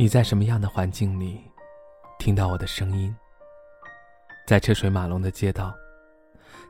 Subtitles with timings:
[0.00, 1.42] 你在什么样的环境里
[2.20, 3.12] 听到我的声音？
[4.46, 5.74] 在车水马龙的街道，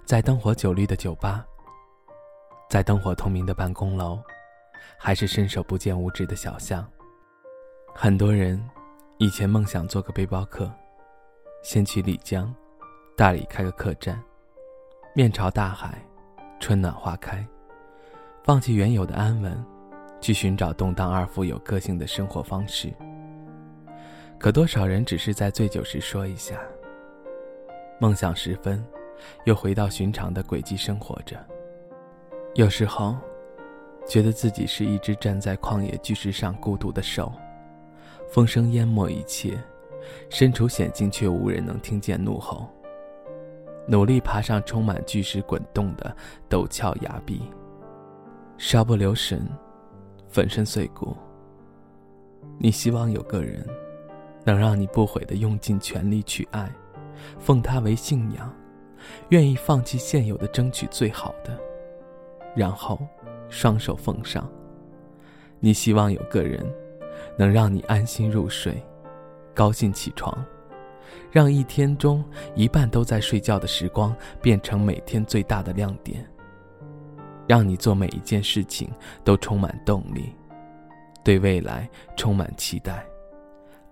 [0.06, 1.44] 在灯火酒绿的酒吧，
[2.70, 4.18] 在灯火通明的办公楼，
[4.96, 6.82] 还是伸手不见五指的小巷？
[7.94, 8.58] 很多人
[9.18, 10.72] 以前梦想做个背包客，
[11.62, 12.50] 先去丽江、
[13.14, 14.18] 大理开个客栈，
[15.14, 16.02] 面朝大海，
[16.60, 17.46] 春暖花开，
[18.42, 19.62] 放弃原有的安稳，
[20.18, 22.90] 去寻找动荡而富有个性的生活方式。
[24.38, 26.60] 可多少人只是在醉酒时说一下，
[27.98, 28.82] 梦想时分，
[29.44, 31.36] 又回到寻常的轨迹生活着。
[32.54, 33.16] 有时候，
[34.06, 37.32] 觉得自己是一只站在旷野巨石上孤独的手，
[38.28, 39.58] 风声淹没一切，
[40.30, 42.68] 身处险境却无人能听见怒吼。
[43.88, 46.16] 努力爬上充满巨石滚动的
[46.48, 47.42] 陡峭崖壁，
[48.56, 49.44] 稍不留神，
[50.28, 51.16] 粉身碎骨。
[52.56, 53.66] 你希望有个人。
[54.48, 56.72] 能让你不悔的用尽全力去爱，
[57.38, 58.50] 奉他为信仰，
[59.28, 61.54] 愿意放弃现有的争取最好的，
[62.56, 62.98] 然后
[63.50, 64.50] 双手奉上。
[65.60, 66.66] 你希望有个人
[67.36, 68.82] 能让你安心入睡，
[69.54, 70.42] 高兴起床，
[71.30, 76.26] 让一天中一半都在睡觉的时光变成每天最大的亮点，
[77.46, 78.88] 让你做每一件事情
[79.22, 80.34] 都充满动力，
[81.22, 83.04] 对未来充满期待。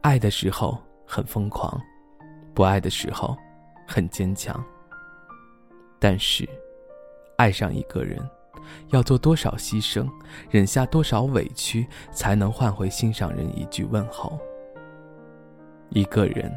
[0.07, 1.83] 爱的时候很疯狂，
[2.55, 3.37] 不爱的时候
[3.89, 4.65] 很坚强。
[5.99, 6.49] 但是，
[7.37, 8.17] 爱上一个人，
[8.91, 10.09] 要做多少牺牲，
[10.49, 14.39] 忍下多少委屈，才能换回心上人一句问候？
[15.89, 16.57] 一个人，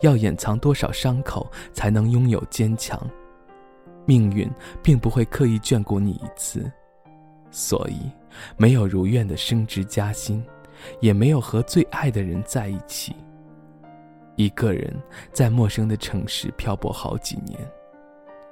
[0.00, 2.98] 要掩藏多少伤口，才能拥有坚强？
[4.06, 4.50] 命运
[4.82, 6.72] 并不会刻意眷顾你一次，
[7.50, 8.10] 所以
[8.56, 10.42] 没有如愿的升职加薪。
[11.00, 13.14] 也没有和最爱的人在一起。
[14.36, 14.94] 一个人
[15.32, 17.58] 在陌生的城市漂泊好几年，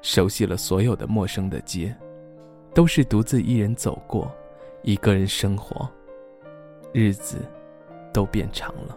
[0.00, 1.94] 熟悉了所有的陌生的街，
[2.72, 4.34] 都是独自一人走过，
[4.82, 5.86] 一个人生活，
[6.92, 7.36] 日子
[8.12, 8.96] 都变长了。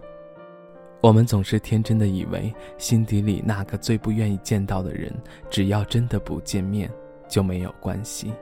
[1.02, 5.13] 我们总是天真的以为，心底里那个最不愿意见到的人，
[5.50, 6.90] 只要真的不见面
[7.28, 8.34] 就没有关系。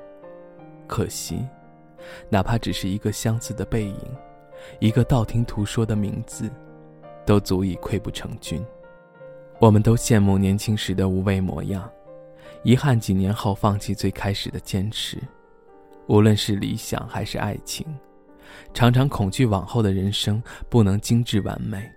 [0.87, 1.43] 可惜，
[2.29, 3.97] 哪怕只是一个相似的背影。
[4.79, 6.49] 一个道听途说的名字，
[7.25, 8.63] 都足以溃不成军。
[9.59, 11.89] 我们都羡慕年轻时的无畏模样，
[12.63, 15.17] 遗憾几年后放弃最开始的坚持。
[16.07, 17.87] 无论是理想还是爱情，
[18.73, 21.89] 常常恐惧往后的人生不能精致完美，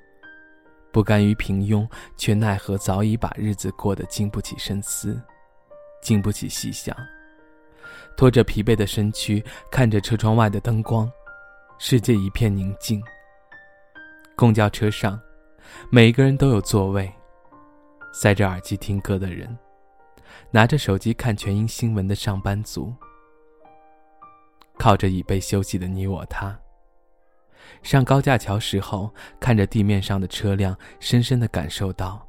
[0.93, 1.87] 不甘于平庸，
[2.17, 5.21] 却奈何早已把日子过得经不起深思，
[6.01, 6.97] 经不起细想。
[8.17, 11.11] 拖着疲惫的身躯，看着车窗外的灯光。
[11.81, 13.01] 世界一片宁静。
[14.37, 15.19] 公交车上，
[15.91, 17.11] 每一个人都有座位。
[18.13, 19.57] 塞着耳机听歌的人，
[20.51, 22.93] 拿着手机看全英新闻的上班族，
[24.77, 26.59] 靠着椅背休息的你我他。
[27.83, 32.27] 上高架桥时候，看着地面上的车辆，深深的感受到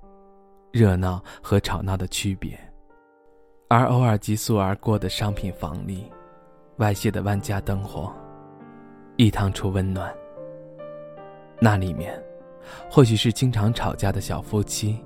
[0.72, 2.60] 热闹和吵闹的区别。
[3.68, 6.12] 而偶尔急速而过的商品房里，
[6.78, 8.14] 外泄的万家灯火。
[9.20, 10.16] 一趟出温暖。
[11.60, 12.18] 那里面，
[12.90, 14.98] 或许是经常吵架的小夫妻，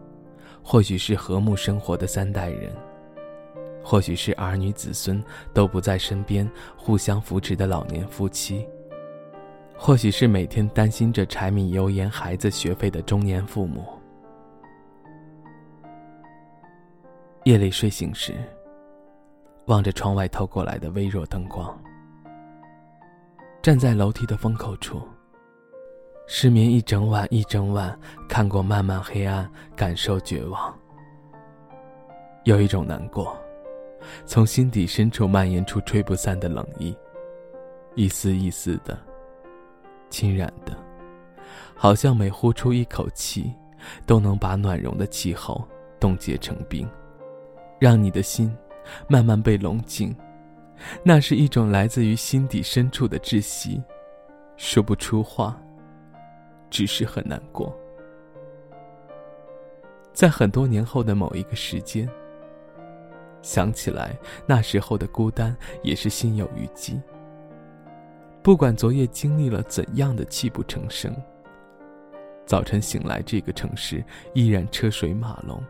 [0.61, 2.71] 或许是和睦生活的三代人，
[3.83, 5.19] 或许是儿女子孙
[5.51, 6.47] 都不在身边，
[6.77, 8.67] 互相扶持的老年夫妻，
[9.75, 13.83] 或许是每天担心着柴米油盐、孩子学费的中年父母。
[17.45, 18.35] 夜里睡醒时，
[19.65, 21.75] 望着窗外透过来的微弱灯光。
[23.63, 25.01] 站在楼梯的风口处，
[26.27, 27.97] 失眠一整晚一整晚，
[28.27, 30.77] 看过漫漫黑暗，感受绝望。
[32.43, 33.33] 有一种难过，
[34.25, 36.93] 从心底深处蔓延出吹不散的冷意，
[37.95, 38.99] 一丝一丝的，
[40.09, 40.75] 侵染的，
[41.73, 43.49] 好像每呼出一口气，
[44.05, 45.65] 都能把暖融的气候
[46.01, 46.85] 冻结成冰，
[47.79, 48.53] 让你的心
[49.07, 50.13] 慢慢被笼紧。
[51.03, 53.81] 那是一种来自于心底深处的窒息，
[54.57, 55.61] 说不出话，
[56.69, 57.75] 只是很难过。
[60.11, 62.07] 在很多年后的某一个时间，
[63.41, 64.15] 想起来
[64.45, 67.01] 那时候的孤单，也是心有余悸。
[68.43, 71.15] 不管昨夜经历了怎样的泣不成声，
[72.45, 74.03] 早晨醒来，这个城市
[74.33, 75.63] 依然车水马龙。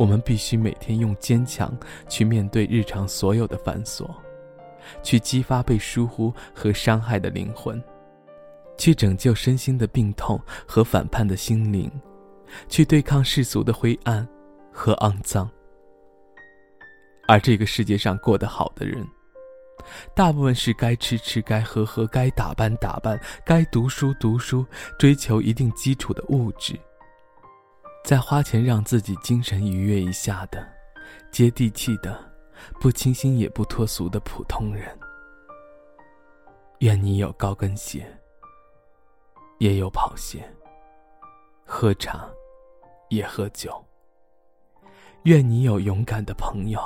[0.00, 1.70] 我们必须每天用坚强
[2.08, 4.08] 去面对日常所有的繁琐，
[5.02, 7.78] 去激发被疏忽和伤害的灵魂，
[8.78, 11.92] 去拯救身心的病痛和反叛的心灵，
[12.66, 14.26] 去对抗世俗的灰暗
[14.72, 15.46] 和肮脏。
[17.28, 19.06] 而这个世界上过得好的人，
[20.16, 24.64] 大部分是该吃吃、该喝喝、该打扮打扮、该读书读书，
[24.98, 26.74] 追求一定基础的物质，
[28.02, 30.66] 在花钱让自己精神愉悦一下的，
[31.30, 32.18] 接地气的，
[32.80, 34.98] 不清新也不脱俗的普通人。
[36.78, 38.06] 愿你有高跟鞋，
[39.58, 40.42] 也有跑鞋，
[41.64, 42.28] 喝茶，
[43.10, 43.72] 也喝酒。
[45.24, 46.80] 愿你有勇敢的朋友。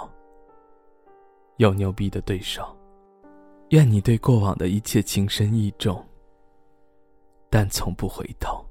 [1.58, 2.76] 有牛逼的对手，
[3.68, 6.04] 愿你对过往的一切情深意重，
[7.48, 8.66] 但从不回头。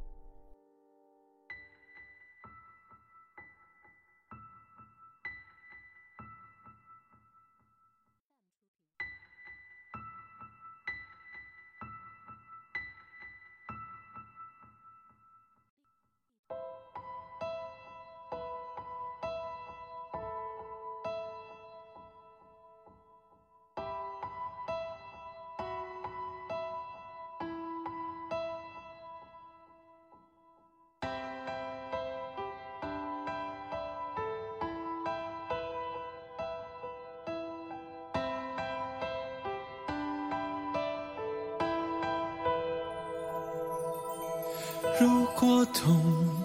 [45.00, 46.00] 如果痛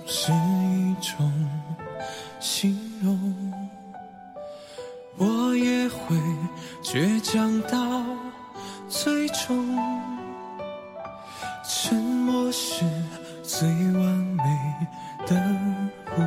[0.06, 1.30] 是一种
[2.40, 3.52] 形容，
[5.16, 6.16] 我也会
[6.82, 8.02] 倔强到
[8.88, 9.76] 最终。
[11.70, 12.84] 沉默是
[13.42, 14.44] 最完美
[15.26, 15.36] 的
[16.10, 16.22] 互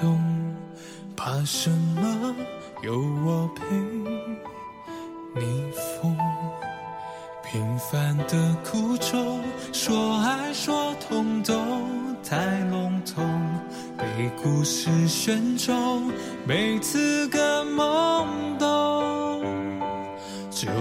[0.00, 0.20] 动，
[1.16, 1.85] 怕什么？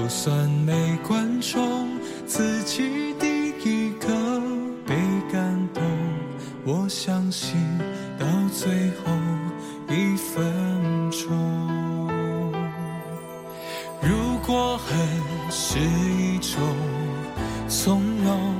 [0.05, 1.89] 就算没观众，
[2.27, 4.07] 自己第一个
[4.85, 4.93] 被
[5.33, 5.81] 感动，
[6.63, 7.57] 我相信
[8.19, 9.11] 到最后
[9.89, 12.07] 一分钟。
[13.99, 14.95] 如果恨
[15.49, 16.61] 是一种
[17.67, 18.55] 从容，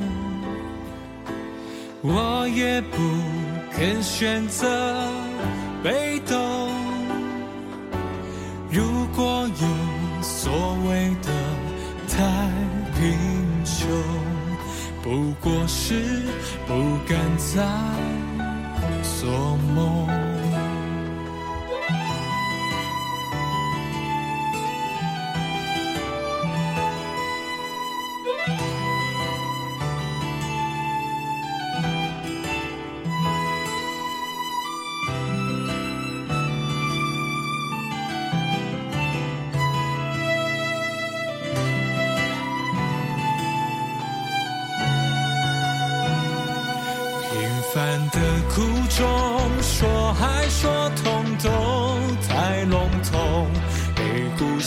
[2.02, 2.98] 我也不
[3.72, 4.68] 肯选择
[5.84, 6.55] 被动。
[15.46, 15.94] 不过是
[16.66, 17.62] 不敢再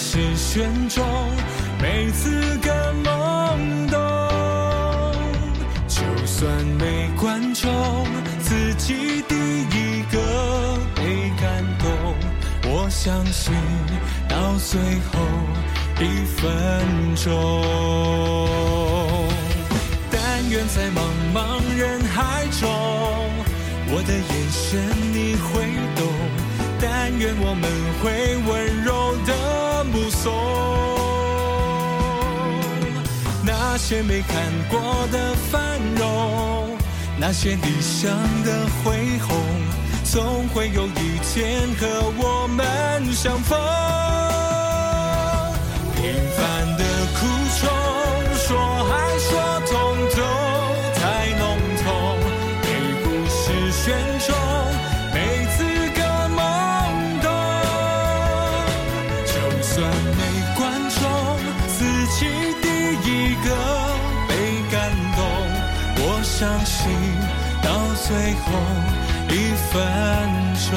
[0.01, 1.05] 是选中，
[1.83, 2.31] 每次
[2.63, 3.99] 更懵懂。
[5.89, 7.69] 就算没观众，
[8.39, 11.91] 自己第一个被感动，
[12.71, 13.53] 我相信
[14.29, 15.19] 到最后
[15.99, 16.47] 一分
[17.17, 17.27] 钟。
[20.13, 21.03] 但愿在茫
[21.35, 22.71] 茫人海中，
[23.91, 24.79] 我的眼神
[25.13, 26.07] 你会懂。
[26.81, 27.69] 但愿我们
[28.01, 28.07] 会
[28.47, 29.33] 温柔的
[29.99, 30.33] 目送，
[33.45, 34.37] 那些没看
[34.71, 36.77] 过的繁荣，
[37.19, 38.13] 那些理想
[38.45, 39.37] 的恢宏，
[40.05, 41.87] 总会有一天和
[42.19, 43.59] 我们相逢。
[45.97, 46.85] 平凡的
[47.19, 47.27] 苦
[47.61, 47.69] 衷，
[48.37, 48.49] 说
[48.85, 49.31] 还说
[66.59, 66.91] 相信
[67.63, 68.51] 到最后
[69.29, 69.77] 一分
[70.69, 70.77] 钟，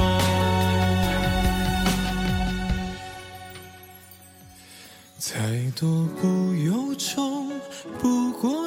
[5.18, 5.32] 再
[5.76, 7.50] 多不由衷。
[8.00, 8.62] 不过。